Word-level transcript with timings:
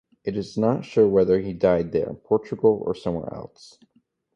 It 0.23 0.35
is 0.35 0.57
not 0.57 0.83
sure 0.83 1.07
whether 1.07 1.39
he 1.41 1.53
died 1.53 1.91
there, 1.91 2.15
Portugal, 2.15 2.81
or 2.83 2.95
somewhere 2.95 3.31
else. 3.31 3.77